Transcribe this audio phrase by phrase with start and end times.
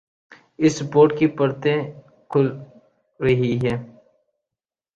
[0.63, 1.77] اس report کی پرتیں
[2.31, 2.47] کھل
[3.19, 3.77] رہی ہیں۔